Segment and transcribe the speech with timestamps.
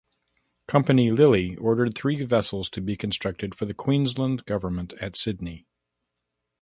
[0.67, 5.67] Company Lilley ordered three vessels to be constructed for the Queensland government at Sydney.